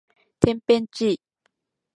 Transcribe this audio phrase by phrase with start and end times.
[0.39, 1.21] てんぺんちい